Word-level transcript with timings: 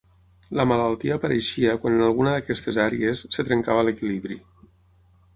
La 0.59 0.63
malaltia 0.69 1.17
apareixia 1.19 1.75
quan 1.83 1.97
en 1.97 2.05
alguna 2.05 2.33
d'aquestes 2.35 2.79
àrees 2.85 3.21
es 3.27 3.37
trencava 3.51 3.85
l'equilibri. 3.91 4.39